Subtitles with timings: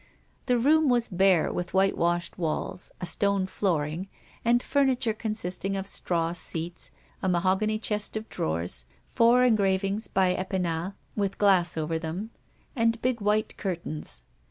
[0.47, 4.07] The room was bare, with whitewashed walls, a stone flooring,
[4.43, 6.89] and furniture consisting of straw seats,
[7.21, 12.31] a mahogany chest of drawers, four engravings by Epinal with glass over them,
[12.75, 14.23] and big white curtains.